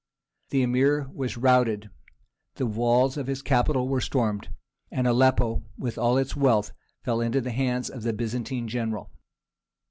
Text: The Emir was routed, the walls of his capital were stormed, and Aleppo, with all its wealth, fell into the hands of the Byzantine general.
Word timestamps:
The 0.49 0.63
Emir 0.63 1.11
was 1.13 1.37
routed, 1.37 1.91
the 2.55 2.65
walls 2.65 3.17
of 3.17 3.27
his 3.27 3.43
capital 3.43 3.87
were 3.87 4.01
stormed, 4.01 4.49
and 4.89 5.05
Aleppo, 5.05 5.61
with 5.77 5.99
all 5.99 6.17
its 6.17 6.35
wealth, 6.35 6.71
fell 7.03 7.21
into 7.21 7.39
the 7.39 7.51
hands 7.51 7.87
of 7.87 8.01
the 8.01 8.11
Byzantine 8.11 8.67
general. 8.67 9.11